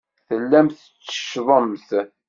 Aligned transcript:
Tellamt 0.27 0.77
tetteccḍemt. 0.79 1.87